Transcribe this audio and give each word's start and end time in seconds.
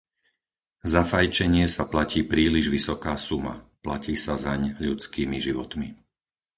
Za 0.93 1.03
fajčenie 1.11 1.65
sa 1.75 1.83
platí 1.93 2.19
príliš 2.33 2.65
vysoká 2.77 3.13
suma, 3.27 3.55
platí 3.85 4.13
sa 4.25 4.33
zaň 4.45 4.61
ľudskými 4.83 5.37
životmi. 5.47 5.87